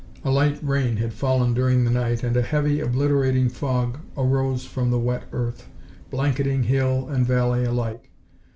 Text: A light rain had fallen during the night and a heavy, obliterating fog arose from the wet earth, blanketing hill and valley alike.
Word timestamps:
A 0.23 0.31
light 0.31 0.57
rain 0.63 0.97
had 0.97 1.13
fallen 1.13 1.53
during 1.53 1.83
the 1.83 1.91
night 1.91 2.23
and 2.23 2.35
a 2.35 2.41
heavy, 2.41 2.79
obliterating 2.81 3.49
fog 3.49 3.99
arose 4.17 4.65
from 4.65 4.89
the 4.89 4.97
wet 4.97 5.25
earth, 5.31 5.69
blanketing 6.09 6.63
hill 6.63 7.07
and 7.07 7.23
valley 7.23 7.65
alike. 7.65 8.09